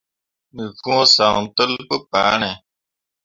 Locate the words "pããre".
2.11-2.51